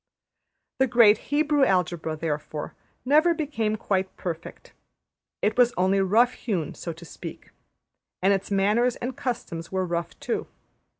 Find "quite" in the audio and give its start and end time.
3.75-4.17